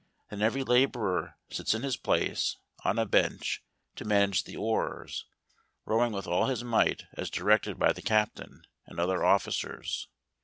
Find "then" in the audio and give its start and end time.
0.31-0.41